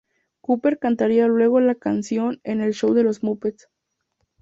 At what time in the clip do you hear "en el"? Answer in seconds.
2.43-2.73